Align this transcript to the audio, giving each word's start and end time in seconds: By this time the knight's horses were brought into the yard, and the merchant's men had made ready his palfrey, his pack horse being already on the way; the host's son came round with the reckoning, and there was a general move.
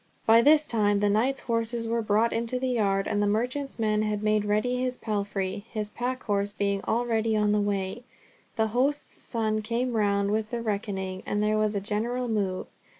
By 0.25 0.41
this 0.41 0.65
time 0.65 0.99
the 0.99 1.11
knight's 1.11 1.41
horses 1.41 1.87
were 1.87 2.01
brought 2.01 2.33
into 2.33 2.57
the 2.59 2.69
yard, 2.69 3.07
and 3.07 3.21
the 3.21 3.27
merchant's 3.27 3.77
men 3.77 4.01
had 4.01 4.23
made 4.23 4.45
ready 4.45 4.77
his 4.81 4.97
palfrey, 4.97 5.65
his 5.71 5.91
pack 5.91 6.23
horse 6.23 6.53
being 6.53 6.81
already 6.85 7.37
on 7.37 7.51
the 7.51 7.61
way; 7.61 8.01
the 8.55 8.69
host's 8.69 9.21
son 9.21 9.61
came 9.61 9.93
round 9.93 10.31
with 10.31 10.49
the 10.49 10.63
reckoning, 10.63 11.21
and 11.27 11.43
there 11.43 11.59
was 11.59 11.75
a 11.75 11.79
general 11.81 12.27
move. 12.27 12.65